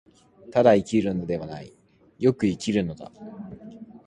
[0.51, 1.75] ただ生きるのではない、
[2.19, 3.11] 善く生きるのだ。